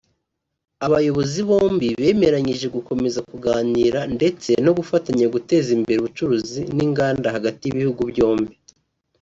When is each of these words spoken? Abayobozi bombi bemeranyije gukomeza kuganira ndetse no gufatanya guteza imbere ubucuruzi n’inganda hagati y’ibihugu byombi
Abayobozi 0.85 1.39
bombi 1.49 1.87
bemeranyije 1.99 2.67
gukomeza 2.75 3.19
kuganira 3.29 3.99
ndetse 4.15 4.49
no 4.65 4.71
gufatanya 4.77 5.25
guteza 5.35 5.69
imbere 5.77 5.97
ubucuruzi 5.99 6.61
n’inganda 6.75 7.27
hagati 7.35 7.61
y’ibihugu 7.65 8.01
byombi 8.11 8.53